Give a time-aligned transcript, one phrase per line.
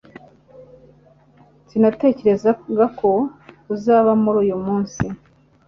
[1.69, 3.11] Sinatekerezaga ko
[3.73, 5.03] uzaba muri uyumunsi